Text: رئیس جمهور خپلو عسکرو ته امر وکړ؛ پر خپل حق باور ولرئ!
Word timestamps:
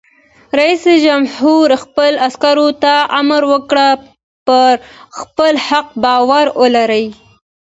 رئیس 0.59 0.83
جمهور 1.03 1.67
خپلو 1.83 2.17
عسکرو 2.27 2.67
ته 2.83 2.93
امر 3.19 3.41
وکړ؛ 3.51 3.79
پر 4.47 4.73
خپل 5.19 5.53
حق 5.67 5.87
باور 6.03 6.45
ولرئ! 6.61 7.05